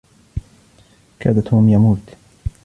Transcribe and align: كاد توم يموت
كاد 1.19 1.39
توم 1.39 1.69
يموت 1.69 2.13